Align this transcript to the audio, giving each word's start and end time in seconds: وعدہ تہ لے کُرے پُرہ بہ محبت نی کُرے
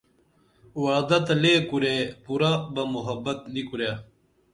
وعدہ 0.83 1.17
تہ 1.25 1.33
لے 1.41 1.53
کُرے 1.69 1.95
پُرہ 2.23 2.51
بہ 2.73 2.83
محبت 2.95 3.39
نی 3.53 3.61
کُرے 3.69 3.91